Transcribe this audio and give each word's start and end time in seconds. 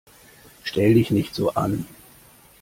Stell 0.63 0.95
dich 0.95 1.11
nicht 1.11 1.35
so 1.35 1.51
an! 1.53 1.85